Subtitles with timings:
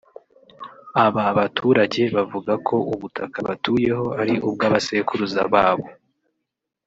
[1.05, 5.87] Aba baturage bavuga ko ubutaka batuyeho ari ubw’abasekuruza babo